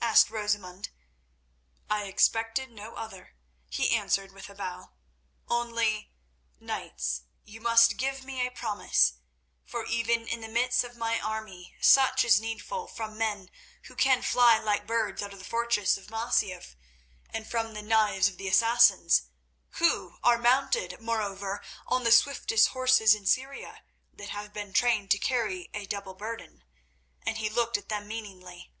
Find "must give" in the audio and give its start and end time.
7.60-8.24